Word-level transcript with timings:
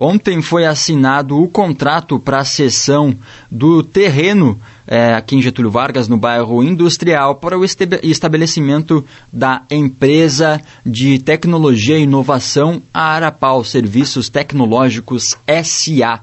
Ontem 0.00 0.40
foi 0.40 0.64
assinado 0.64 1.36
o 1.42 1.48
contrato 1.48 2.20
para 2.20 2.38
a 2.38 2.44
cessão 2.44 3.16
do 3.50 3.82
terreno 3.82 4.56
é, 4.86 5.12
aqui 5.14 5.34
em 5.34 5.42
Getúlio 5.42 5.72
Vargas, 5.72 6.06
no 6.06 6.16
bairro 6.16 6.62
Industrial, 6.62 7.34
para 7.34 7.58
o 7.58 7.64
estabelecimento 7.64 9.04
da 9.32 9.62
empresa 9.68 10.62
de 10.86 11.18
tecnologia 11.18 11.98
e 11.98 12.04
inovação 12.04 12.80
Arapau 12.94 13.64
Serviços 13.64 14.28
Tecnológicos 14.28 15.36
SA 15.64 16.22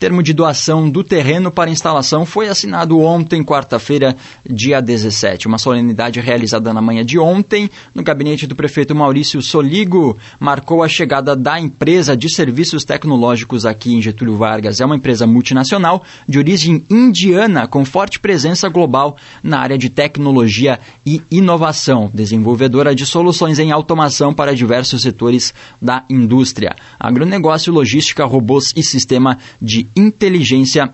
termo 0.00 0.22
de 0.22 0.32
doação 0.32 0.88
do 0.88 1.04
terreno 1.04 1.52
para 1.52 1.70
instalação 1.70 2.24
foi 2.24 2.48
assinado 2.48 2.98
ontem, 3.00 3.44
quarta-feira, 3.44 4.16
dia 4.48 4.80
17. 4.80 5.46
Uma 5.46 5.58
solenidade 5.58 6.18
realizada 6.20 6.72
na 6.72 6.80
manhã 6.80 7.04
de 7.04 7.18
ontem, 7.18 7.70
no 7.94 8.02
gabinete 8.02 8.46
do 8.46 8.56
prefeito 8.56 8.94
Maurício 8.94 9.42
Soligo, 9.42 10.16
marcou 10.40 10.82
a 10.82 10.88
chegada 10.88 11.36
da 11.36 11.60
empresa 11.60 12.16
de 12.16 12.34
serviços 12.34 12.82
tecnológicos 12.82 13.66
aqui 13.66 13.92
em 13.92 14.00
Getúlio 14.00 14.36
Vargas. 14.36 14.80
É 14.80 14.86
uma 14.86 14.96
empresa 14.96 15.26
multinacional 15.26 16.02
de 16.26 16.38
origem 16.38 16.82
indiana, 16.88 17.68
com 17.68 17.84
forte 17.84 18.18
presença 18.18 18.70
global 18.70 19.18
na 19.42 19.60
área 19.60 19.76
de 19.76 19.90
tecnologia 19.90 20.78
e 21.04 21.20
inovação, 21.30 22.10
desenvolvedora 22.14 22.94
de 22.94 23.04
soluções 23.04 23.58
em 23.58 23.70
automação 23.70 24.32
para 24.32 24.56
diversos 24.56 25.02
setores 25.02 25.52
da 25.80 26.04
indústria, 26.08 26.74
agronegócio, 26.98 27.70
logística, 27.70 28.24
robôs 28.24 28.72
e 28.74 28.82
sistema 28.82 29.36
de 29.60 29.89
inteligência 29.96 30.92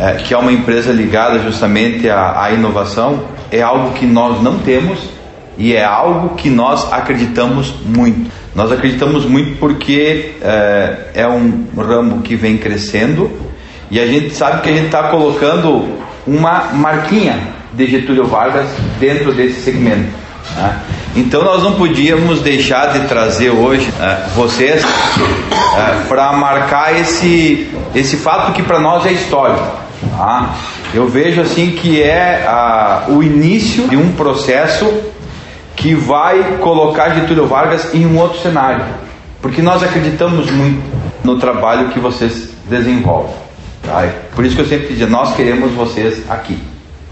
é, 0.00 0.14
que 0.14 0.34
é 0.34 0.36
uma 0.36 0.50
empresa 0.50 0.90
ligada 0.90 1.38
justamente 1.38 2.10
à, 2.10 2.42
à 2.42 2.50
inovação, 2.50 3.26
é 3.52 3.62
algo 3.62 3.92
que 3.92 4.06
nós 4.06 4.42
não 4.42 4.58
temos 4.58 5.13
e 5.56 5.74
é 5.74 5.84
algo 5.84 6.34
que 6.36 6.50
nós 6.50 6.92
acreditamos 6.92 7.74
muito. 7.84 8.30
Nós 8.54 8.70
acreditamos 8.70 9.24
muito 9.24 9.58
porque 9.58 10.34
é, 10.40 11.10
é 11.14 11.26
um 11.26 11.66
ramo 11.76 12.22
que 12.22 12.36
vem 12.36 12.56
crescendo 12.56 13.30
e 13.90 14.00
a 14.00 14.06
gente 14.06 14.34
sabe 14.34 14.62
que 14.62 14.68
a 14.68 14.72
gente 14.72 14.86
está 14.86 15.04
colocando 15.04 15.98
uma 16.26 16.70
marquinha 16.72 17.38
de 17.72 17.86
Getúlio 17.86 18.26
Vargas 18.26 18.66
dentro 18.98 19.32
desse 19.32 19.60
segmento. 19.60 20.08
Né? 20.56 20.80
Então 21.16 21.42
nós 21.42 21.62
não 21.62 21.74
podíamos 21.74 22.40
deixar 22.40 22.92
de 22.92 23.06
trazer 23.06 23.50
hoje 23.50 23.88
é, 24.00 24.28
vocês 24.34 24.82
é, 24.82 26.08
para 26.08 26.32
marcar 26.32 26.98
esse, 26.98 27.68
esse 27.94 28.16
fato 28.16 28.52
que 28.52 28.62
para 28.62 28.80
nós 28.80 29.06
é 29.06 29.12
histórico. 29.12 29.64
Tá? 30.16 30.54
Eu 30.92 31.08
vejo 31.08 31.40
assim 31.40 31.72
que 31.72 32.02
é 32.02 32.44
a, 32.46 33.04
o 33.08 33.22
início 33.22 33.88
de 33.88 33.96
um 33.96 34.12
processo 34.12 34.86
que 35.76 35.94
vai 35.94 36.58
colocar 36.60 37.10
Getúlio 37.10 37.46
Vargas 37.46 37.94
em 37.94 38.06
um 38.06 38.18
outro 38.18 38.40
cenário, 38.40 38.84
porque 39.40 39.60
nós 39.60 39.82
acreditamos 39.82 40.50
muito 40.50 40.82
no 41.22 41.38
trabalho 41.38 41.88
que 41.88 41.98
vocês 41.98 42.50
desenvolvem. 42.68 43.34
Tá? 43.82 44.08
Por 44.34 44.44
isso 44.44 44.54
que 44.54 44.62
eu 44.62 44.66
sempre 44.66 44.88
dizia, 44.88 45.06
nós 45.06 45.34
queremos 45.34 45.72
vocês 45.72 46.22
aqui. 46.30 46.58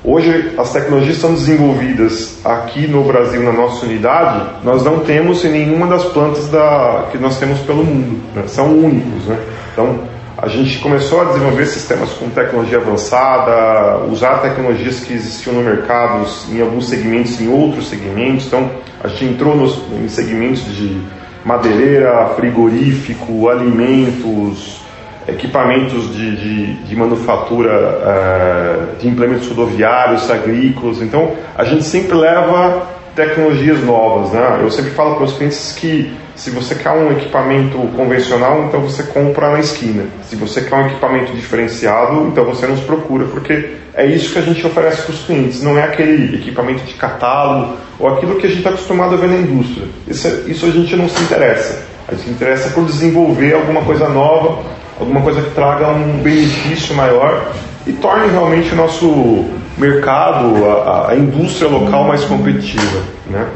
Hoje 0.05 0.53
as 0.59 0.73
tecnologias 0.73 1.19
são 1.19 1.33
desenvolvidas 1.33 2.41
aqui 2.45 2.89
no 2.89 3.05
Brasil, 3.05 3.41
na 3.43 3.53
nossa 3.53 3.87
unidade, 3.87 4.49
nós 4.65 4.83
não 4.83 4.99
temos 5.01 5.45
em 5.45 5.51
nenhuma 5.51 5.87
das 5.87 6.05
plantas 6.07 6.49
da, 6.49 7.07
que 7.13 7.19
nós 7.19 7.39
temos 7.39 7.61
pelo 7.61 7.85
mundo, 7.85 8.21
né? 8.35 8.43
são 8.49 8.67
únicos. 8.77 9.27
Né? 9.27 9.39
Então, 9.73 10.01
a 10.43 10.49
gente 10.49 10.81
começou 10.81 11.21
a 11.21 11.25
desenvolver 11.27 11.67
sistemas 11.67 12.11
com 12.15 12.29
tecnologia 12.29 12.79
avançada, 12.79 14.05
usar 14.11 14.39
tecnologias 14.39 14.99
que 14.99 15.13
existiam 15.13 15.55
no 15.55 15.63
mercado 15.63 16.27
em 16.51 16.61
alguns 16.61 16.89
segmentos, 16.89 17.41
em 17.41 17.49
outros 17.49 17.89
segmentos. 17.89 18.47
Então, 18.47 18.69
a 19.05 19.07
gente 19.07 19.25
entrou 19.27 19.55
nos, 19.55 19.81
em 19.93 20.09
segmentos 20.09 20.65
de 20.65 21.01
madeireira, 21.45 22.27
frigorífico, 22.35 23.49
alimentos, 23.49 24.81
equipamentos 25.29 26.13
de, 26.13 26.35
de, 26.35 26.75
de 26.87 26.97
manufatura, 26.97 27.71
uh, 27.73 28.97
de 29.01 29.07
implementos 29.07 29.47
rodoviários, 29.47 30.29
agrícolas. 30.29 31.01
Então, 31.01 31.37
a 31.57 31.63
gente 31.63 31.85
sempre 31.85 32.17
leva 32.17 32.83
tecnologias 33.15 33.83
novas. 33.83 34.33
Né? 34.33 34.61
Eu 34.63 34.71
sempre 34.71 34.91
falo 34.93 35.17
para 35.17 35.25
os 35.25 35.33
clientes 35.35 35.75
que 35.79 36.13
se 36.35 36.51
você 36.51 36.75
quer 36.75 36.91
um 36.91 37.13
equipamento 37.13 37.77
convencional, 37.97 38.65
então 38.65 38.81
você 38.81 39.03
compra 39.05 39.51
na 39.51 39.61
esquina. 39.61 40.05
Se 40.25 40.35
você 40.35 40.63
quer 40.63 40.75
um 40.77 40.87
equipamento 40.87 41.33
diferenciado, 41.33 42.27
então 42.27 42.45
você 42.45 42.67
nos 42.67 42.81
procura, 42.81 43.27
porque 43.27 43.75
é 43.95 44.07
isso 44.07 44.33
que 44.33 44.39
a 44.39 44.43
gente 44.43 44.67
oferece 44.67 45.03
para 45.03 45.13
os 45.13 45.23
clientes. 45.25 45.63
Não 45.63 45.79
é 45.79 45.85
aquele 45.85 46.37
equipamento 46.37 46.85
de 46.85 46.95
catálogo 46.95 47.77
ou 47.99 48.09
aquilo 48.09 48.37
que 48.37 48.47
a 48.47 48.49
gente 48.49 48.59
está 48.59 48.71
acostumado 48.71 49.15
a 49.15 49.19
ver 49.19 49.29
na 49.29 49.37
indústria. 49.37 49.87
Isso, 50.09 50.29
isso 50.47 50.67
a 50.67 50.71
gente 50.71 50.97
não 50.97 51.09
se 51.09 51.23
interessa. 51.23 51.87
A 52.09 52.15
gente 52.15 52.25
se 52.25 52.31
interessa 52.31 52.71
por 52.71 52.85
desenvolver 52.85 53.55
alguma 53.55 53.83
coisa 53.83 54.09
nova, 54.09 54.63
alguma 54.99 55.21
coisa 55.21 55.43
que 55.43 55.51
traga 55.51 55.89
um 55.89 56.19
benefício 56.23 56.95
maior 56.95 57.53
e 57.87 57.93
torne 57.93 58.29
realmente 58.31 58.73
o 58.73 58.77
nosso 58.77 59.45
mercado, 59.83 60.65
a, 60.65 61.11
a 61.11 61.17
indústria 61.17 61.69
local 61.69 62.05
mais 62.05 62.25
competitiva. 62.25 63.03
Né? 63.29 63.47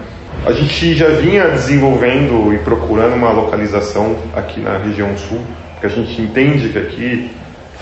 A 0.44 0.52
gente 0.52 0.94
já 0.94 1.08
vinha 1.08 1.48
desenvolvendo 1.48 2.52
e 2.52 2.58
procurando 2.58 3.14
uma 3.14 3.30
localização 3.30 4.16
aqui 4.34 4.60
na 4.60 4.78
região 4.78 5.16
sul, 5.16 5.40
porque 5.72 5.86
a 5.86 5.88
gente 5.88 6.20
entende 6.20 6.68
que 6.68 6.78
aqui, 6.78 7.30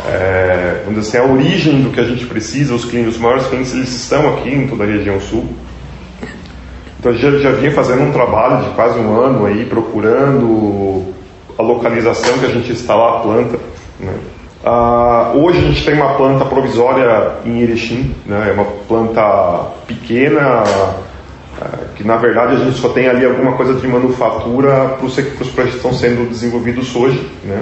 é, 0.06 0.82
vamos 0.84 1.00
dizer 1.00 1.18
assim, 1.18 1.28
a 1.28 1.32
origem 1.32 1.82
do 1.82 1.90
que 1.90 2.00
a 2.00 2.04
gente 2.04 2.26
precisa, 2.26 2.74
os 2.74 2.84
clientes, 2.84 3.14
os 3.14 3.20
maiores 3.20 3.46
clientes, 3.46 3.72
eles 3.72 3.94
estão 3.94 4.34
aqui 4.34 4.50
em 4.50 4.66
toda 4.68 4.84
a 4.84 4.86
região 4.86 5.18
sul. 5.20 5.46
Então 6.98 7.12
a 7.12 7.14
gente 7.14 7.42
já, 7.42 7.50
já 7.50 7.56
vinha 7.56 7.70
fazendo 7.72 8.02
um 8.02 8.12
trabalho 8.12 8.64
de 8.64 8.70
quase 8.74 8.98
um 8.98 9.20
ano 9.20 9.46
aí, 9.46 9.66
procurando 9.66 11.12
a 11.58 11.62
localização 11.62 12.38
que 12.38 12.46
a 12.46 12.50
gente 12.50 12.72
instalar 12.72 13.16
a 13.16 13.20
planta. 13.20 13.58
Né? 14.00 14.14
Uh, 14.64 15.44
hoje 15.44 15.58
a 15.58 15.60
gente 15.60 15.84
tem 15.84 15.92
uma 15.92 16.14
planta 16.14 16.42
provisória 16.46 17.32
em 17.44 17.60
Erechim, 17.60 18.14
né? 18.24 18.46
é 18.48 18.52
uma 18.52 18.64
planta 18.88 19.72
pequena, 19.86 20.62
uh, 20.62 21.94
que 21.94 22.02
na 22.02 22.16
verdade 22.16 22.54
a 22.54 22.56
gente 22.64 22.78
só 22.78 22.88
tem 22.88 23.06
ali 23.06 23.26
alguma 23.26 23.52
coisa 23.58 23.74
de 23.74 23.86
manufatura 23.86 24.96
para 24.96 25.04
os 25.04 25.14
projetos 25.14 25.52
que 25.52 25.76
estão 25.76 25.92
sendo 25.92 26.26
desenvolvidos 26.30 26.96
hoje. 26.96 27.30
Né? 27.44 27.60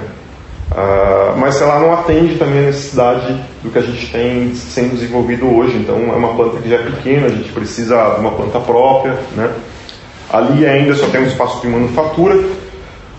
Uh, 0.70 1.37
mas 1.38 1.60
ela 1.60 1.81
não 1.81 1.93
atende 1.93 2.37
também 2.37 2.60
a 2.60 2.66
necessidade 2.66 3.37
do 3.64 3.70
que 3.70 3.81
a 3.81 3.82
gente 3.82 4.12
tem 4.12 4.55
sendo 4.55 4.94
desenvolvido 4.94 5.52
hoje, 5.52 5.78
então 5.78 5.96
é 5.96 6.16
uma 6.16 6.34
planta 6.34 6.58
que 6.58 6.69
já 6.69 6.76
é 6.76 6.82
pequena, 6.84 7.26
a 7.26 7.31
gente 7.31 7.50
precisa 7.50 8.14
de 8.14 8.20
uma 8.20 8.31
planta 8.31 8.60
própria. 8.60 9.19
Né? 9.34 9.50
Ali 10.31 10.64
ainda 10.64 10.94
só 10.94 11.08
tem 11.08 11.20
um 11.20 11.26
espaço 11.26 11.60
de 11.60 11.66
manufatura, 11.66 12.38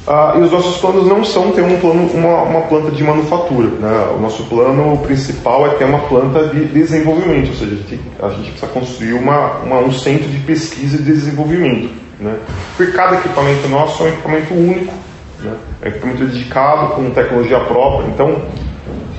ah, 0.06 0.34
e 0.36 0.42
os 0.42 0.52
nossos 0.52 0.78
planos 0.78 1.08
não 1.08 1.24
são 1.24 1.52
ter 1.52 1.62
um 1.62 1.80
plano, 1.80 2.08
uma, 2.14 2.42
uma 2.44 2.62
planta 2.62 2.92
de 2.92 3.02
manufatura. 3.04 3.68
Né? 3.68 4.08
O 4.18 4.20
nosso 4.20 4.44
plano 4.44 4.98
principal 4.98 5.66
é 5.68 5.70
ter 5.72 5.86
uma 5.86 6.00
planta 6.00 6.48
de 6.48 6.66
desenvolvimento, 6.66 7.50
ou 7.50 7.56
seja, 7.56 7.78
a 8.22 8.30
gente, 8.30 8.52
precisa 8.52 8.68
construir 8.68 9.14
uma, 9.14 9.60
uma, 9.60 9.80
um 9.80 9.94
centro 9.94 10.28
de 10.28 10.40
pesquisa 10.40 10.98
e 10.98 11.02
desenvolvimento. 11.02 11.90
Né? 12.20 12.36
Porque 12.76 12.92
cada 12.92 13.16
equipamento 13.16 13.68
nosso 13.70 14.04
é 14.04 14.08
um 14.08 14.10
equipamento 14.10 14.54
único 14.54 14.94
Né? 15.40 15.54
É 15.82 15.86
um 15.86 15.90
equipamento 15.90 16.26
dedicado 16.26 16.96
com 16.96 17.10
tecnologia 17.12 17.60
própria. 17.62 18.08
Então, 18.08 18.42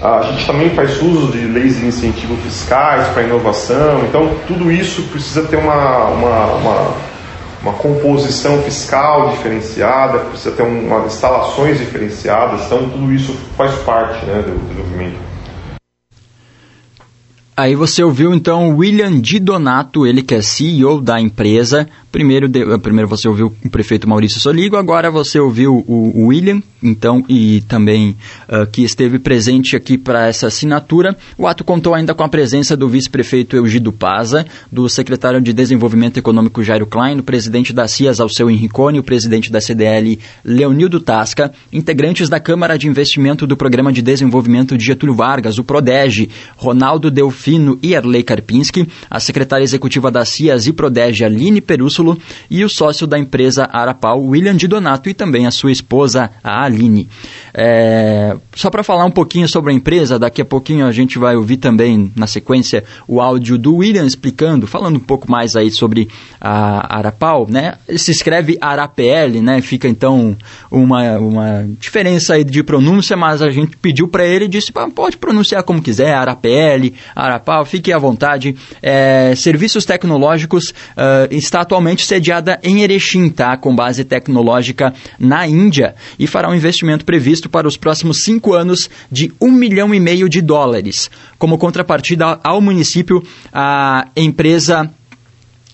a 0.02 0.20
gente 0.20 0.46
também 0.46 0.68
faz 0.70 1.00
uso 1.00 1.32
de 1.32 1.46
leis 1.46 1.78
de 1.78 1.86
incentivo 1.86 2.36
fiscais 2.36 3.08
para 3.08 3.22
inovação. 3.22 4.00
Então, 4.04 4.30
tudo 4.46 4.70
isso 4.70 5.02
precisa 5.04 5.44
ter 5.44 5.56
uma, 5.56 6.04
uma, 6.08 6.44
uma, 6.46 6.94
uma 7.64 7.72
composição 7.72 8.62
fiscal 8.62 9.30
diferenciada, 9.30 10.18
precisa 10.18 10.54
ter 10.54 10.62
uma, 10.62 11.06
instalações 11.06 11.78
diferenciadas. 11.78 12.66
Então, 12.66 12.90
tudo 12.90 13.10
isso 13.10 13.34
faz 13.56 13.74
parte 13.76 14.24
né, 14.26 14.42
do 14.42 14.58
desenvolvimento. 14.68 15.33
Aí 17.56 17.76
você 17.76 18.02
ouviu 18.02 18.34
então 18.34 18.76
William 18.76 19.20
Di 19.20 19.38
Donato, 19.38 20.04
ele 20.04 20.22
que 20.22 20.34
é 20.34 20.42
CEO 20.42 21.00
da 21.00 21.20
empresa. 21.20 21.88
Primeiro, 22.10 22.48
de, 22.48 22.62
eh, 22.62 22.78
primeiro 22.78 23.08
você 23.08 23.28
ouviu 23.28 23.54
o 23.64 23.70
prefeito 23.70 24.08
Maurício 24.08 24.40
Soligo, 24.40 24.76
agora 24.76 25.08
você 25.08 25.38
ouviu 25.38 25.84
o, 25.86 26.22
o 26.22 26.26
William, 26.26 26.60
então, 26.82 27.24
e 27.28 27.60
também 27.62 28.16
uh, 28.48 28.66
que 28.70 28.82
esteve 28.82 29.18
presente 29.18 29.74
aqui 29.74 29.96
para 29.96 30.28
essa 30.28 30.48
assinatura. 30.48 31.16
O 31.36 31.46
ato 31.46 31.64
contou 31.64 31.94
ainda 31.94 32.14
com 32.14 32.22
a 32.22 32.28
presença 32.28 32.76
do 32.76 32.88
vice-prefeito 32.88 33.56
Eugido 33.56 33.92
Paza, 33.92 34.46
do 34.70 34.88
secretário 34.88 35.40
de 35.40 35.52
Desenvolvimento 35.52 36.18
Econômico 36.18 36.62
Jairo 36.62 36.86
Klein, 36.86 37.16
do 37.16 37.22
presidente 37.22 37.72
da 37.72 37.88
CIAS 37.88 38.20
Alceu 38.20 38.50
Henricone, 38.50 38.98
o 38.98 39.04
presidente 39.04 39.50
da 39.50 39.60
CDL 39.60 40.18
Leonildo 40.44 41.00
Tasca, 41.00 41.52
integrantes 41.72 42.28
da 42.28 42.38
Câmara 42.38 42.78
de 42.78 42.86
Investimento 42.86 43.46
do 43.46 43.56
Programa 43.56 43.92
de 43.92 44.02
Desenvolvimento 44.02 44.76
de 44.76 44.84
Getúlio 44.84 45.16
Vargas, 45.16 45.58
o 45.58 45.64
PRODEG, 45.64 46.30
Ronaldo 46.56 47.10
Delfim, 47.10 47.43
Fino 47.44 47.78
e 47.82 47.92
Erlei 47.92 48.22
Karpinski, 48.22 48.88
a 49.10 49.20
secretária 49.20 49.62
executiva 49.62 50.10
da 50.10 50.24
CIAS 50.24 50.66
e 50.66 50.72
Prodege, 50.72 51.26
Aline 51.26 51.60
Perússulo, 51.60 52.18
e 52.50 52.64
o 52.64 52.70
sócio 52.70 53.06
da 53.06 53.18
empresa 53.18 53.68
Arapau, 53.70 54.24
William 54.24 54.56
Di 54.56 54.66
Donato, 54.66 55.10
e 55.10 55.14
também 55.14 55.46
a 55.46 55.50
sua 55.50 55.70
esposa, 55.70 56.30
a 56.42 56.64
Aline. 56.64 57.06
É, 57.52 58.34
só 58.56 58.70
para 58.70 58.82
falar 58.82 59.04
um 59.04 59.10
pouquinho 59.10 59.46
sobre 59.46 59.72
a 59.72 59.74
empresa, 59.74 60.18
daqui 60.18 60.40
a 60.40 60.44
pouquinho 60.44 60.86
a 60.86 60.90
gente 60.90 61.18
vai 61.18 61.36
ouvir 61.36 61.58
também, 61.58 62.10
na 62.16 62.26
sequência, 62.26 62.82
o 63.06 63.20
áudio 63.20 63.58
do 63.58 63.76
William 63.76 64.06
explicando, 64.06 64.66
falando 64.66 64.96
um 64.96 65.00
pouco 65.00 65.30
mais 65.30 65.54
aí 65.54 65.70
sobre 65.70 66.08
a 66.40 66.96
Arapau, 66.96 67.46
né? 67.46 67.74
Se 67.94 68.10
escreve 68.10 68.56
Arapl, 68.58 69.42
né? 69.42 69.60
Fica 69.60 69.86
então 69.86 70.34
uma, 70.70 71.18
uma 71.18 71.68
diferença 71.78 72.34
aí 72.34 72.44
de 72.44 72.62
pronúncia, 72.62 73.18
mas 73.18 73.42
a 73.42 73.50
gente 73.50 73.76
pediu 73.76 74.08
para 74.08 74.24
ele 74.24 74.46
e 74.46 74.48
disse, 74.48 74.72
pode 74.72 75.18
pronunciar 75.18 75.62
como 75.62 75.82
quiser, 75.82 76.14
Arapl, 76.14 76.94
Arapau, 77.34 77.64
fique 77.64 77.92
à 77.92 77.98
vontade. 77.98 78.54
É, 78.82 79.34
serviços 79.36 79.84
Tecnológicos 79.84 80.70
uh, 80.70 81.28
está 81.30 81.60
atualmente 81.60 82.06
sediada 82.06 82.58
em 82.62 82.82
Erechim, 82.82 83.28
tá? 83.28 83.56
Com 83.56 83.74
base 83.74 84.04
tecnológica 84.04 84.94
na 85.18 85.46
Índia 85.46 85.94
e 86.18 86.26
fará 86.26 86.48
um 86.48 86.54
investimento 86.54 87.04
previsto 87.04 87.48
para 87.48 87.66
os 87.66 87.76
próximos 87.76 88.24
cinco 88.24 88.54
anos 88.54 88.88
de 89.10 89.32
um 89.40 89.50
milhão 89.50 89.94
e 89.94 90.00
meio 90.00 90.28
de 90.28 90.40
dólares. 90.40 91.10
Como 91.38 91.58
contrapartida 91.58 92.38
ao 92.42 92.60
município, 92.60 93.22
a 93.52 94.08
empresa 94.16 94.90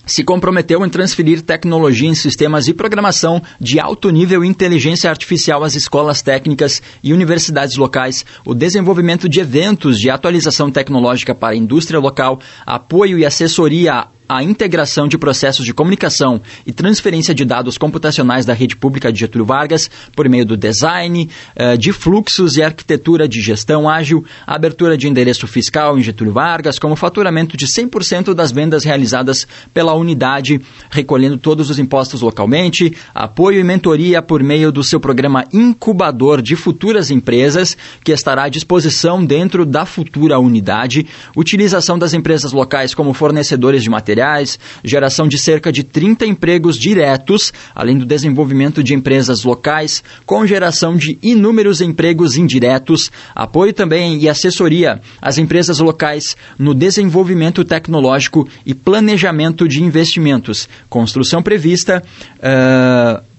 se 0.06 0.24
comprometeu 0.24 0.84
em 0.84 0.88
transferir 0.88 1.42
tecnologia 1.42 2.08
em 2.08 2.14
sistemas 2.14 2.68
e 2.68 2.74
programação 2.74 3.42
de 3.60 3.78
alto 3.78 4.10
nível 4.10 4.44
e 4.44 4.48
inteligência 4.48 5.10
artificial 5.10 5.62
às 5.62 5.74
escolas 5.74 6.22
técnicas 6.22 6.82
e 7.02 7.12
universidades 7.12 7.76
locais, 7.76 8.24
o 8.44 8.54
desenvolvimento 8.54 9.28
de 9.28 9.40
eventos 9.40 9.98
de 9.98 10.10
atualização 10.10 10.70
tecnológica 10.70 11.34
para 11.34 11.54
a 11.54 11.56
indústria 11.56 12.00
local, 12.00 12.40
apoio 12.66 13.18
e 13.18 13.26
assessoria 13.26 14.06
a 14.30 14.44
integração 14.44 15.08
de 15.08 15.18
processos 15.18 15.66
de 15.66 15.74
comunicação 15.74 16.40
e 16.64 16.72
transferência 16.72 17.34
de 17.34 17.44
dados 17.44 17.76
computacionais 17.76 18.46
da 18.46 18.54
rede 18.54 18.76
pública 18.76 19.12
de 19.12 19.18
Getúlio 19.18 19.44
Vargas 19.44 19.90
por 20.14 20.28
meio 20.28 20.46
do 20.46 20.56
design, 20.56 21.28
eh, 21.56 21.76
de 21.76 21.92
fluxos 21.92 22.56
e 22.56 22.62
arquitetura 22.62 23.26
de 23.26 23.40
gestão 23.40 23.88
ágil, 23.88 24.24
abertura 24.46 24.96
de 24.96 25.08
endereço 25.08 25.48
fiscal 25.48 25.98
em 25.98 26.02
Getúlio 26.02 26.32
Vargas, 26.32 26.78
como 26.78 26.94
faturamento 26.94 27.56
de 27.56 27.66
100% 27.66 28.32
das 28.32 28.52
vendas 28.52 28.84
realizadas 28.84 29.48
pela 29.74 29.94
unidade, 29.94 30.60
recolhendo 30.88 31.36
todos 31.36 31.68
os 31.68 31.80
impostos 31.80 32.20
localmente, 32.20 32.96
apoio 33.12 33.58
e 33.58 33.64
mentoria 33.64 34.22
por 34.22 34.44
meio 34.44 34.70
do 34.70 34.84
seu 34.84 35.00
programa 35.00 35.44
incubador 35.52 36.40
de 36.40 36.54
futuras 36.54 37.10
empresas, 37.10 37.76
que 38.04 38.12
estará 38.12 38.44
à 38.44 38.48
disposição 38.48 39.24
dentro 39.24 39.66
da 39.66 39.84
futura 39.84 40.38
unidade, 40.38 41.04
utilização 41.34 41.98
das 41.98 42.14
empresas 42.14 42.52
locais 42.52 42.94
como 42.94 43.12
fornecedores 43.12 43.82
de 43.82 43.90
materiais 43.90 44.19
materiais, 44.20 44.58
geração 44.84 45.26
de 45.26 45.38
cerca 45.38 45.72
de 45.72 45.82
30 45.82 46.26
empregos 46.26 46.78
diretos, 46.78 47.52
além 47.74 47.96
do 47.96 48.04
desenvolvimento 48.04 48.82
de 48.84 48.94
empresas 48.94 49.44
locais, 49.44 50.04
com 50.26 50.46
geração 50.46 50.96
de 50.96 51.18
inúmeros 51.22 51.80
empregos 51.80 52.36
indiretos, 52.36 53.10
apoio 53.34 53.72
também 53.72 54.18
e 54.18 54.28
assessoria 54.28 55.00
às 55.20 55.38
empresas 55.38 55.78
locais 55.78 56.36
no 56.58 56.74
desenvolvimento 56.74 57.64
tecnológico 57.64 58.46
e 58.66 58.74
planejamento 58.74 59.66
de 59.66 59.82
investimentos. 59.82 60.68
Construção 60.88 61.42
prevista. 61.42 62.02
Uh, 62.38 63.30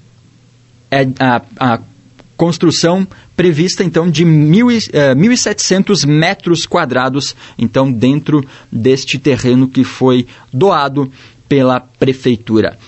é 0.94 1.07
a, 1.19 1.42
a 1.57 1.80
construção 2.41 3.07
prevista 3.38 3.83
então 3.83 4.09
de 4.09 4.25
mil, 4.25 4.65
uh, 4.65 4.71
eh, 4.71 5.13
1.700 5.13 6.07
metros 6.07 6.65
quadrados, 6.65 7.35
então 7.55 7.93
dentro 7.93 8.43
deste 8.71 9.19
terreno 9.19 9.67
que 9.67 9.83
foi 9.83 10.25
doado 10.51 11.11
pela 11.47 11.79
prefeitura. 11.79 12.79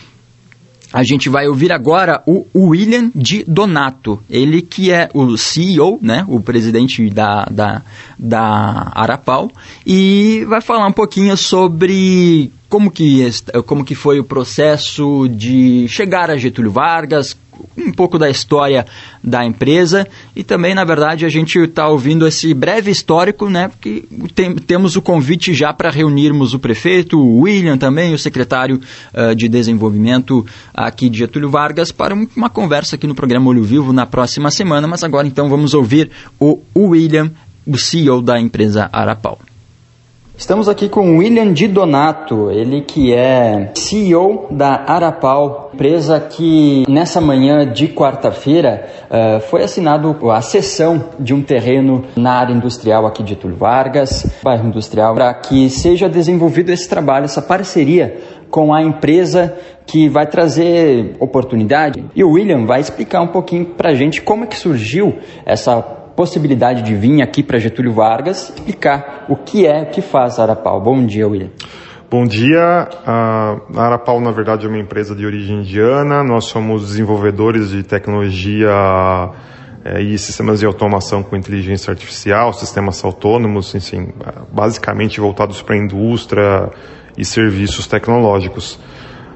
A 0.92 1.04
gente 1.04 1.30
vai 1.30 1.48
ouvir 1.48 1.72
agora 1.72 2.24
o 2.26 2.48
William 2.56 3.12
Di 3.14 3.44
Donato, 3.48 4.24
ele 4.28 4.64
que 4.64 4.92
é 4.92 5.08
o 5.14 5.38
CEO, 5.38 6.00
né, 6.02 6.26
o 6.28 6.42
presidente 6.42 7.08
da, 7.12 7.46
da, 7.46 7.84
da 8.18 8.92
Arapau, 8.96 9.52
e 9.86 10.44
vai 10.48 10.62
falar 10.62 10.88
um 10.88 10.92
pouquinho 10.92 11.38
sobre 11.38 12.52
como 12.68 12.90
que, 12.90 13.24
como 13.68 13.86
que 13.86 13.94
foi 13.94 14.20
o 14.20 14.24
processo 14.24 15.28
de 15.28 15.88
chegar 15.88 16.32
a 16.32 16.38
Getúlio 16.38 16.72
Vargas, 16.72 17.38
um 17.78 17.92
pouco 17.92 18.18
da 18.18 18.30
história 18.30 18.86
da 19.24 19.46
empresa 19.46 20.08
e 20.36 20.44
também, 20.44 20.74
na 20.74 20.84
verdade, 20.84 21.26
a 21.26 21.30
gente 21.30 21.58
está 21.60 21.88
ouvindo 21.88 22.28
esse 22.28 22.54
breve 22.54 22.92
histórico, 22.92 23.50
né? 23.50 23.68
Porque 23.68 24.04
tem, 24.34 24.56
temos 24.56 24.96
o 24.96 25.02
convite 25.02 25.54
já 25.54 25.74
para 25.74 25.90
reunirmos 25.90 26.54
o 26.54 26.60
prefeito, 26.60 27.20
o 27.20 27.42
William 27.42 27.78
também, 27.78 28.14
o 28.14 28.20
secretário 28.20 28.80
uh, 29.14 29.36
de 29.36 29.48
desenvolvimento 29.48 30.46
aqui 30.74 31.10
de 31.10 31.20
Getúlio 31.20 31.50
Vargas, 31.50 31.92
para 31.92 32.14
uma 32.14 32.50
conversa 32.50 32.96
aqui 32.96 33.08
no 33.08 33.16
programa 33.16 33.50
Olho 33.50 33.64
Vivo 33.64 33.94
na 33.94 34.06
próxima 34.06 34.52
semana. 34.52 34.88
Mas 34.88 35.04
agora 35.04 35.28
então 35.28 35.50
vamos 35.50 35.74
ouvir 35.74 36.12
o 36.40 36.62
William, 36.76 37.32
o 37.66 37.78
CEO 37.78 38.22
da 38.22 38.40
empresa 38.40 38.90
Arapau. 38.92 39.40
Estamos 40.44 40.68
aqui 40.68 40.90
com 40.90 41.20
William 41.20 41.54
Di 41.54 41.70
Donato, 41.70 42.52
ele 42.52 42.82
que 42.82 43.14
é 43.14 43.72
CEO 43.76 44.48
da 44.52 44.84
Arapau, 44.86 45.72
empresa 45.74 46.20
que 46.20 46.84
nessa 46.86 47.22
manhã 47.22 47.66
de 47.66 47.88
quarta-feira 47.88 48.86
uh, 49.10 49.40
foi 49.40 49.64
assinado 49.64 50.30
a 50.30 50.42
cessão 50.42 51.12
de 51.18 51.34
um 51.34 51.42
terreno 51.42 52.04
na 52.18 52.34
área 52.34 52.54
industrial 52.54 53.08
aqui 53.08 53.24
de 53.24 53.38
Túlio 53.38 53.56
Vargas, 53.56 54.30
bairro 54.44 54.68
industrial, 54.68 55.16
para 55.16 55.34
que 55.34 55.70
seja 55.70 56.10
desenvolvido 56.10 56.74
esse 56.74 56.90
trabalho, 56.90 57.24
essa 57.24 57.42
parceria 57.42 58.18
com 58.52 58.74
a 58.74 58.84
empresa 58.84 59.58
que 59.86 60.10
vai 60.10 60.28
trazer 60.28 61.16
oportunidade. 61.22 62.04
E 62.14 62.22
o 62.22 62.32
William 62.32 62.66
vai 62.66 62.82
explicar 62.82 63.22
um 63.22 63.28
pouquinho 63.28 63.68
para 63.68 63.92
a 63.92 63.96
gente 63.96 64.22
como 64.22 64.44
é 64.44 64.48
que 64.48 64.58
surgiu 64.58 65.16
essa 65.46 66.03
possibilidade 66.16 66.82
de 66.82 66.96
vir 66.96 67.22
aqui 67.22 67.44
para 67.44 67.60
Getúlio 67.60 67.94
Vargas 67.94 68.50
explicar 68.50 69.26
o 69.30 69.36
que 69.36 69.66
é, 69.66 69.84
o 69.84 69.86
que 69.88 70.02
faz 70.02 70.40
a 70.40 70.44
Arapau. 70.44 70.82
Bom 70.82 71.06
dia, 71.06 71.28
William. 71.28 71.50
Bom 72.10 72.26
dia. 72.26 72.88
A 73.06 73.58
Arapau, 73.76 74.22
na 74.22 74.32
verdade, 74.32 74.66
é 74.66 74.70
uma 74.70 74.78
empresa 74.78 75.16
de 75.16 75.26
origem 75.26 75.62
indiana. 75.62 76.24
Nós 76.24 76.46
somos 76.46 76.88
desenvolvedores 76.88 77.72
de 77.72 77.82
tecnologia 77.82 78.70
é, 79.84 80.02
e 80.02 80.18
sistemas 80.18 80.60
de 80.60 80.66
automação 80.66 81.24
com 81.24 81.36
inteligência 81.36 81.90
artificial, 81.90 82.54
sistemas 82.54 83.04
autônomos, 83.04 83.74
enfim, 83.74 84.14
basicamente 84.52 85.20
voltados 85.20 85.62
para 85.62 85.76
a 85.76 85.80
indústria 85.80 86.70
e 87.18 87.26
serviços 87.26 87.88
tecnológicos. 87.88 88.80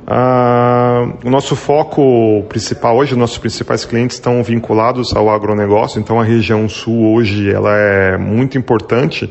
Uh, 0.08 1.28
o 1.28 1.30
nosso 1.30 1.54
foco 1.54 2.42
principal 2.48 2.96
hoje, 2.96 3.14
nossos 3.14 3.38
principais 3.38 3.84
clientes 3.84 4.16
estão 4.16 4.42
vinculados 4.42 5.14
ao 5.14 5.30
agronegócio, 5.30 6.00
então 6.00 6.18
a 6.18 6.24
região 6.24 6.70
sul 6.70 7.14
hoje 7.14 7.52
ela 7.52 7.76
é 7.76 8.18
muito 8.18 8.58
importante 8.58 9.30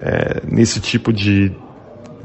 é, 0.00 0.40
nesse 0.46 0.78
tipo 0.78 1.12
de 1.12 1.50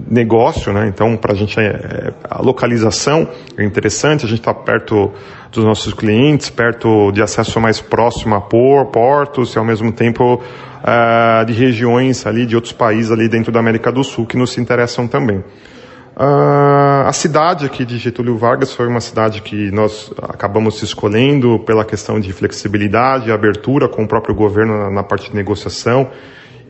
negócio, 0.07 0.71
né? 0.71 0.87
Então 0.87 1.17
para 1.17 1.33
a 1.33 1.35
gente 1.35 1.59
é, 1.59 2.13
a 2.29 2.39
localização 2.43 3.27
é 3.57 3.63
interessante, 3.63 4.23
a 4.23 4.29
gente 4.29 4.39
está 4.41 4.53
perto 4.53 5.11
dos 5.51 5.65
nossos 5.65 5.91
clientes, 5.91 6.47
perto 6.51 7.11
de 7.11 7.23
acesso 7.23 7.59
mais 7.59 7.81
próximo 7.81 8.35
a 8.35 8.41
por, 8.41 8.85
portos 8.91 9.55
e 9.55 9.57
ao 9.57 9.65
mesmo 9.65 9.91
tempo 9.91 10.35
uh, 10.35 11.43
de 11.43 11.53
regiões 11.53 12.27
ali 12.27 12.45
de 12.45 12.55
outros 12.55 12.73
países 12.73 13.11
ali 13.11 13.27
dentro 13.27 13.51
da 13.51 13.59
América 13.59 13.91
do 13.91 14.03
Sul 14.03 14.27
que 14.27 14.37
nos 14.37 14.55
interessam 14.59 15.07
também. 15.07 15.43
Uh, 16.19 17.07
a 17.07 17.13
cidade 17.13 17.65
aqui 17.65 17.85
de 17.85 17.97
Getúlio 17.97 18.37
Vargas 18.37 18.73
foi 18.73 18.89
uma 18.89 18.99
cidade 18.99 19.41
que 19.41 19.71
nós 19.71 20.11
acabamos 20.21 20.83
escolhendo 20.83 21.59
pela 21.59 21.85
questão 21.85 22.19
de 22.19 22.33
flexibilidade, 22.33 23.31
abertura 23.31 23.87
com 23.87 24.03
o 24.03 24.07
próprio 24.07 24.35
governo 24.35 24.91
na, 24.91 25.01
parte 25.01 25.29
de 25.29 25.35
negociação. 25.37 26.09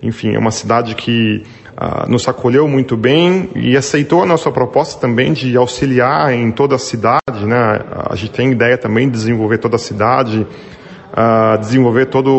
Enfim, 0.04 0.36
é 0.36 0.38
uma 0.38 0.52
cidade 0.52 0.94
que 0.94 1.44
uh, 1.76 2.08
nos 2.08 2.28
acolheu 2.28 2.68
muito 2.68 2.96
bem 2.96 3.50
e 3.56 3.76
aceitou 3.76 4.22
a 4.22 4.26
nossa 4.28 4.52
proposta 4.52 5.02
também 5.02 5.34
de 5.34 5.58
auxiliar 5.58 6.32
em 6.32 6.52
toda 6.52 6.76
a 6.76 6.80
cidade. 6.80 7.44
Né? 7.44 7.82
A 8.08 8.16
gente 8.16 8.34
tem 8.34 8.52
ideia 8.52 8.78
também 8.78 9.08
de 9.08 9.14
desenvolver 9.14 9.58
toda 9.58 9.78
a 9.78 9.80
cidade, 9.80 10.46
uh, 10.46 11.58
desenvolver 11.58 12.06
toda 12.06 12.30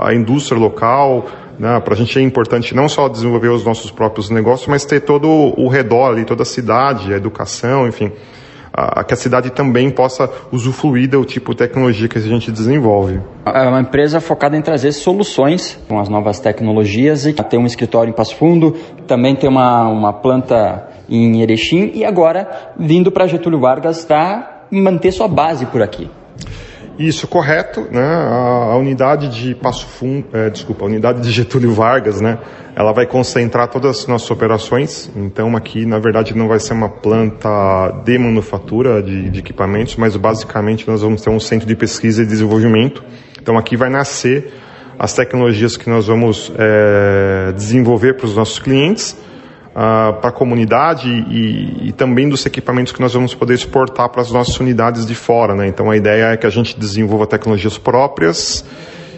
a 0.00 0.14
indústria 0.14 0.56
local, 0.56 1.26
né? 1.62 1.78
Para 1.78 1.94
a 1.94 1.96
gente 1.96 2.18
é 2.18 2.22
importante 2.22 2.74
não 2.74 2.88
só 2.88 3.08
desenvolver 3.08 3.50
os 3.50 3.64
nossos 3.64 3.92
próprios 3.92 4.28
negócios, 4.28 4.66
mas 4.66 4.84
ter 4.84 5.00
todo 5.00 5.28
o 5.28 5.68
redor 5.68 6.08
ali, 6.08 6.24
toda 6.24 6.42
a 6.42 6.44
cidade, 6.44 7.14
a 7.14 7.16
educação, 7.16 7.86
enfim, 7.86 8.10
a, 8.72 9.04
que 9.04 9.14
a 9.14 9.16
cidade 9.16 9.48
também 9.50 9.88
possa 9.88 10.28
usufruir 10.50 11.08
do 11.08 11.24
tipo 11.24 11.52
de 11.52 11.58
tecnologia 11.58 12.08
que 12.08 12.18
a 12.18 12.20
gente 12.20 12.50
desenvolve. 12.50 13.20
É 13.46 13.68
uma 13.68 13.80
empresa 13.80 14.20
focada 14.20 14.56
em 14.56 14.60
trazer 14.60 14.90
soluções 14.90 15.78
com 15.88 16.00
as 16.00 16.08
novas 16.08 16.40
tecnologias 16.40 17.26
e 17.26 17.32
tem 17.32 17.60
um 17.60 17.66
escritório 17.66 18.10
em 18.10 18.12
Passo 18.12 18.34
Fundo, 18.34 18.72
também 19.06 19.36
tem 19.36 19.48
uma, 19.48 19.88
uma 19.88 20.12
planta 20.12 20.88
em 21.08 21.42
Erechim 21.42 21.92
e 21.94 22.04
agora 22.04 22.72
vindo 22.76 23.12
para 23.12 23.28
Getúlio 23.28 23.60
Vargas 23.60 24.04
para 24.04 24.66
manter 24.68 25.12
sua 25.12 25.28
base 25.28 25.64
por 25.66 25.80
aqui. 25.80 26.10
Isso, 26.98 27.26
correto. 27.26 27.86
Né? 27.90 28.02
A, 28.02 28.72
a 28.72 28.76
unidade 28.76 29.28
de 29.28 29.54
Passo 29.54 29.86
Fundo, 29.86 30.26
é, 30.32 30.50
desculpa, 30.50 30.84
a 30.84 30.88
unidade 30.88 31.20
de 31.20 31.30
Getúlio 31.30 31.72
Vargas, 31.72 32.20
né? 32.20 32.38
ela 32.74 32.92
vai 32.92 33.06
concentrar 33.06 33.68
todas 33.68 34.00
as 34.00 34.06
nossas 34.06 34.30
operações. 34.30 35.10
Então, 35.14 35.56
aqui, 35.56 35.84
na 35.84 35.98
verdade, 35.98 36.36
não 36.36 36.48
vai 36.48 36.58
ser 36.58 36.72
uma 36.72 36.88
planta 36.88 37.90
de 38.04 38.18
manufatura 38.18 39.02
de, 39.02 39.30
de 39.30 39.40
equipamentos, 39.40 39.96
mas 39.96 40.16
basicamente 40.16 40.86
nós 40.88 41.02
vamos 41.02 41.22
ter 41.22 41.30
um 41.30 41.40
centro 41.40 41.66
de 41.66 41.76
pesquisa 41.76 42.22
e 42.22 42.26
desenvolvimento. 42.26 43.02
Então, 43.40 43.58
aqui 43.58 43.76
vai 43.76 43.90
nascer 43.90 44.52
as 44.98 45.12
tecnologias 45.12 45.76
que 45.76 45.90
nós 45.90 46.06
vamos 46.06 46.52
é, 46.56 47.52
desenvolver 47.52 48.14
para 48.14 48.26
os 48.26 48.36
nossos 48.36 48.58
clientes 48.58 49.16
uh, 49.72 50.20
para 50.20 50.28
a 50.28 50.32
comunidade 50.32 51.08
e, 51.08 51.88
e, 51.88 51.92
também 51.92 52.28
dos 52.28 52.44
equipamentos 52.46 52.92
que 52.92 53.00
nós 53.00 53.14
vamos 53.14 53.34
poder 53.34 53.54
exportar 53.54 54.08
para 54.08 54.22
as 54.22 54.30
nossas 54.30 54.58
unidades 54.60 55.06
de 55.06 55.14
fora. 55.14 55.54
Né? 55.54 55.66
Então 55.66 55.90
a 55.90 55.96
ideia 55.96 56.32
é 56.32 56.36
que 56.36 56.46
a 56.46 56.50
gente 56.50 56.78
desenvolva 56.78 57.26
tecnologias 57.26 57.78
próprias 57.78 58.64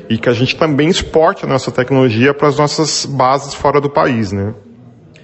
e 0.09 0.19
que 0.19 0.29
a 0.29 0.33
gente 0.33 0.57
também 0.57 0.89
exporte 0.89 1.45
a 1.45 1.49
nossa 1.49 1.71
tecnologia 1.71 2.35
para 2.35 2.49
as 2.49 2.59
nossas 2.59 3.07
bases 3.07 3.55
fora 3.55 3.81
do 3.81 3.91
país. 3.91 4.33
Né? 4.33 4.55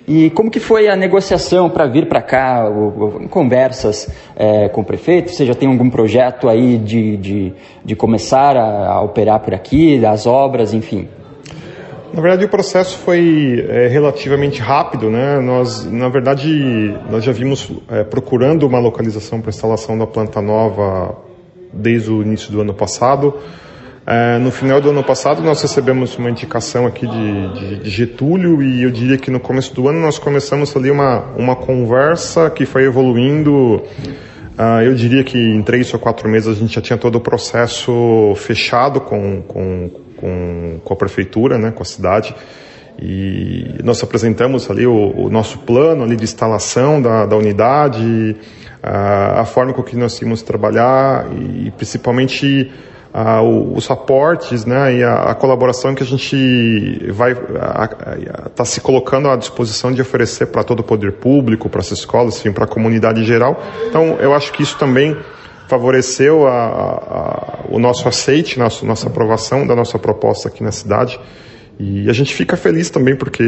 E 0.08 0.30
como 0.30 0.50
que 0.50 0.58
foi 0.58 0.88
a 0.88 0.96
negociação 0.96 1.70
para 1.70 1.86
vir 1.86 2.08
para 2.08 2.20
cá, 2.20 2.68
o, 2.68 3.24
o, 3.24 3.28
conversas 3.28 4.08
é, 4.34 4.68
com 4.68 4.80
o 4.80 4.84
prefeito? 4.84 5.30
Você 5.30 5.46
já 5.46 5.54
tem 5.54 5.68
algum 5.68 5.88
projeto 5.88 6.48
aí 6.48 6.78
de, 6.78 7.16
de, 7.16 7.52
de 7.84 7.94
começar 7.94 8.56
a, 8.56 8.88
a, 8.88 9.00
operar 9.02 9.38
por 9.38 9.54
aqui, 9.54 10.00
das 10.00 10.26
obras, 10.26 10.74
enfim? 10.74 11.08
Na 12.12 12.20
verdade, 12.20 12.44
o 12.44 12.48
processo 12.48 12.98
foi 12.98 13.64
é, 13.68 13.86
relativamente 13.86 14.60
rápido, 14.60 15.08
né? 15.08 15.38
Nós, 15.38 15.84
na 15.84 16.08
verdade, 16.08 16.92
nós 17.08 17.22
já 17.22 17.30
vimos 17.30 17.70
é, 17.88 18.02
procurando 18.02 18.66
uma 18.66 18.80
localização 18.80 19.40
para 19.40 19.50
instalação 19.50 19.96
da 19.96 20.06
planta 20.06 20.40
nova 20.40 21.16
desde 21.72 22.10
o 22.10 22.20
início 22.20 22.50
do 22.50 22.60
ano 22.60 22.74
passado. 22.74 23.34
É, 24.04 24.38
no 24.38 24.50
final 24.50 24.80
do 24.80 24.90
ano 24.90 25.04
passado, 25.04 25.40
nós 25.40 25.62
recebemos 25.62 26.16
uma 26.18 26.28
indicação 26.28 26.84
aqui 26.84 27.06
de, 27.06 27.52
de, 27.52 27.76
de, 27.84 27.90
Getúlio 27.90 28.60
e 28.60 28.82
eu 28.82 28.90
diria 28.90 29.16
que 29.16 29.30
no 29.30 29.38
começo 29.38 29.72
do 29.72 29.86
ano 29.86 30.00
nós 30.00 30.18
começamos 30.18 30.76
ali 30.76 30.90
uma, 30.90 31.26
uma 31.36 31.54
conversa 31.54 32.50
que 32.50 32.66
foi 32.66 32.86
evoluindo. 32.86 33.82
Uh, 34.58 34.82
eu 34.84 34.94
diria 34.94 35.22
que 35.22 35.38
em 35.38 35.62
três 35.62 35.94
ou 35.94 36.00
quatro 36.00 36.28
meses 36.28 36.48
a 36.48 36.58
gente 36.58 36.74
já 36.74 36.80
tinha 36.80 36.98
todo 36.98 37.16
o 37.16 37.20
processo 37.20 38.34
fechado 38.34 39.00
com, 39.00 39.42
com 39.42 39.90
com, 40.20 40.80
com 40.84 40.92
a 40.92 40.96
prefeitura, 40.96 41.58
né, 41.58 41.70
com 41.70 41.82
a 41.82 41.86
cidade, 41.86 42.34
e 43.00 43.76
nós 43.82 44.02
apresentamos 44.02 44.70
ali 44.70 44.86
o, 44.86 45.12
o 45.16 45.30
nosso 45.30 45.58
plano 45.60 46.04
ali 46.04 46.16
de 46.16 46.24
instalação 46.24 47.00
da, 47.00 47.24
da 47.24 47.36
unidade, 47.36 48.36
a, 48.82 49.40
a, 49.40 49.44
forma 49.44 49.72
com 49.72 49.82
que 49.82 49.96
nós 49.96 50.20
íamos 50.20 50.42
trabalhar 50.42 51.26
e 51.32 51.70
principalmente 51.70 52.70
a, 53.12 53.42
os 53.42 53.90
aportes 53.90 54.64
né, 54.64 54.96
e 54.96 55.04
a, 55.04 55.30
a, 55.30 55.34
colaboração 55.34 55.94
que 55.94 56.02
a 56.02 56.06
gente 56.06 57.10
vai 57.10 57.32
estar 57.32 58.50
tá 58.54 58.64
se 58.64 58.80
colocando 58.80 59.28
à 59.28 59.36
disposição 59.36 59.92
de 59.92 60.02
oferecer 60.02 60.46
para 60.46 60.62
todo 60.62 60.80
o 60.80 60.84
poder 60.84 61.12
público, 61.12 61.68
para 61.68 61.80
as 61.80 61.90
escolas, 61.90 62.42
para 62.54 62.64
a 62.64 62.68
comunidade 62.68 63.20
em 63.20 63.24
geral. 63.24 63.62
Então, 63.88 64.18
eu 64.20 64.34
acho 64.34 64.52
que 64.52 64.62
isso 64.62 64.76
também 64.78 65.16
favoreceu 65.70 66.48
a, 66.48 66.52
a, 66.52 67.58
o 67.68 67.78
nosso 67.78 68.08
aceite, 68.08 68.58
nossa, 68.58 68.84
nossa 68.84 69.06
aprovação 69.06 69.64
da 69.64 69.76
nossa 69.76 70.00
proposta 70.00 70.48
aqui 70.48 70.64
na 70.64 70.72
cidade. 70.72 71.18
E 71.78 72.10
a 72.10 72.12
gente 72.12 72.34
fica 72.34 72.56
feliz 72.56 72.90
também 72.90 73.14
porque 73.14 73.42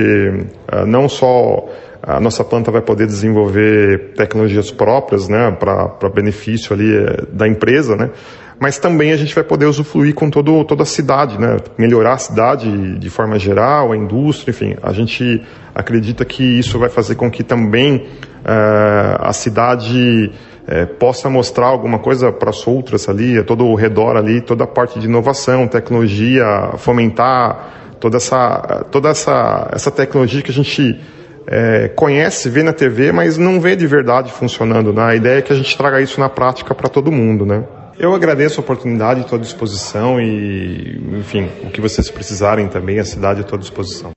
uh, 0.72 0.86
não 0.86 1.08
só 1.08 1.68
a 2.00 2.20
nossa 2.20 2.44
planta 2.44 2.70
vai 2.70 2.80
poder 2.80 3.06
desenvolver 3.06 4.14
tecnologias 4.16 4.70
próprias, 4.70 5.28
né, 5.28 5.50
para 5.50 6.08
benefício 6.08 6.72
ali 6.72 6.96
uh, 6.96 7.26
da 7.32 7.46
empresa, 7.46 7.96
né, 7.96 8.10
mas 8.58 8.78
também 8.78 9.12
a 9.12 9.16
gente 9.16 9.34
vai 9.34 9.44
poder 9.44 9.66
usufruir 9.66 10.14
com 10.14 10.30
todo, 10.30 10.64
toda 10.64 10.84
a 10.84 10.86
cidade, 10.86 11.38
né, 11.38 11.56
melhorar 11.76 12.14
a 12.14 12.18
cidade 12.18 12.98
de 12.98 13.10
forma 13.10 13.36
geral, 13.38 13.90
a 13.90 13.96
indústria, 13.96 14.52
enfim. 14.52 14.76
A 14.80 14.92
gente 14.92 15.42
acredita 15.74 16.24
que 16.24 16.44
isso 16.44 16.78
vai 16.78 16.88
fazer 16.88 17.16
com 17.16 17.28
que 17.28 17.42
também 17.42 17.96
uh, 17.96 19.18
a 19.18 19.32
cidade 19.32 20.30
é, 20.72 20.86
possa 20.86 21.28
mostrar 21.28 21.66
alguma 21.66 21.98
coisa 21.98 22.32
para 22.32 22.48
as 22.48 22.66
outras 22.66 23.06
ali, 23.06 23.42
todo 23.44 23.66
o 23.66 23.74
redor 23.74 24.16
ali, 24.16 24.40
toda 24.40 24.64
a 24.64 24.66
parte 24.66 24.98
de 24.98 25.06
inovação, 25.06 25.68
tecnologia, 25.68 26.72
fomentar 26.78 27.96
toda 28.00 28.16
essa, 28.16 28.86
toda 28.90 29.10
essa, 29.10 29.68
essa 29.70 29.90
tecnologia 29.90 30.40
que 30.40 30.50
a 30.50 30.54
gente 30.54 30.98
é, 31.46 31.88
conhece, 31.88 32.48
vê 32.48 32.62
na 32.62 32.72
TV, 32.72 33.12
mas 33.12 33.36
não 33.36 33.60
vê 33.60 33.76
de 33.76 33.86
verdade 33.86 34.32
funcionando. 34.32 34.94
Né? 34.94 35.02
A 35.02 35.14
ideia 35.14 35.38
é 35.40 35.42
que 35.42 35.52
a 35.52 35.56
gente 35.56 35.76
traga 35.76 36.00
isso 36.00 36.18
na 36.18 36.30
prática 36.30 36.74
para 36.74 36.88
todo 36.88 37.12
mundo, 37.12 37.44
né? 37.44 37.64
Eu 37.98 38.14
agradeço 38.14 38.58
a 38.58 38.62
oportunidade, 38.62 39.20
estou 39.20 39.38
à 39.38 39.42
disposição 39.42 40.18
e, 40.18 40.98
enfim, 41.20 41.50
o 41.62 41.70
que 41.70 41.82
vocês 41.82 42.10
precisarem 42.10 42.66
também, 42.66 42.98
a 42.98 43.04
cidade 43.04 43.42
estou 43.42 43.58
à 43.58 43.60
disposição. 43.60 44.10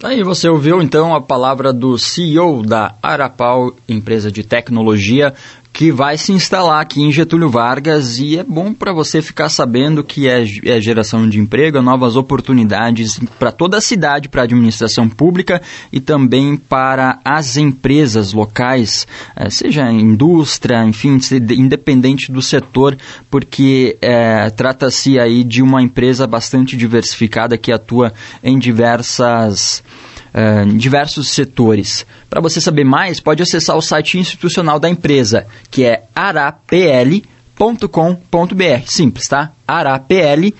Aí 0.00 0.22
você 0.22 0.48
ouviu 0.48 0.80
então 0.80 1.12
a 1.12 1.20
palavra 1.20 1.72
do 1.72 1.98
CEO 1.98 2.62
da 2.62 2.94
Arapau, 3.02 3.74
empresa 3.88 4.30
de 4.30 4.44
tecnologia, 4.44 5.34
que 5.72 5.92
vai 5.92 6.18
se 6.18 6.32
instalar 6.32 6.80
aqui 6.80 7.02
em 7.02 7.12
Getúlio 7.12 7.48
Vargas 7.48 8.18
e 8.18 8.36
é 8.36 8.42
bom 8.42 8.72
para 8.72 8.92
você 8.92 9.22
ficar 9.22 9.48
sabendo 9.48 10.02
que 10.02 10.28
é, 10.28 10.42
é 10.64 10.80
geração 10.80 11.28
de 11.28 11.38
emprego, 11.38 11.80
novas 11.80 12.16
oportunidades 12.16 13.20
para 13.38 13.52
toda 13.52 13.78
a 13.78 13.80
cidade, 13.80 14.28
para 14.28 14.42
a 14.42 14.44
administração 14.44 15.08
pública 15.08 15.62
e 15.92 16.00
também 16.00 16.56
para 16.56 17.20
as 17.24 17.56
empresas 17.56 18.32
locais, 18.32 19.06
é, 19.36 19.48
seja 19.50 19.90
indústria, 19.90 20.84
enfim, 20.84 21.18
independente 21.56 22.32
do 22.32 22.42
setor, 22.42 22.96
porque 23.30 23.96
é, 24.02 24.50
trata-se 24.50 25.18
aí 25.18 25.44
de 25.44 25.62
uma 25.62 25.82
empresa 25.82 26.26
bastante 26.26 26.76
diversificada 26.76 27.56
que 27.56 27.72
atua 27.72 28.12
em 28.42 28.58
diversas 28.58 29.82
em 30.38 30.76
diversos 30.76 31.30
setores. 31.30 32.06
Para 32.28 32.40
você 32.40 32.60
saber 32.60 32.84
mais, 32.84 33.20
pode 33.20 33.42
acessar 33.42 33.76
o 33.76 33.82
site 33.82 34.18
institucional 34.18 34.78
da 34.78 34.88
empresa, 34.88 35.46
que 35.70 35.84
é 35.84 36.04
arapl.com.br. 36.14 37.22
Simples, 38.86 39.28
tá? 39.28 39.52
arapl.com.br. 39.66 40.52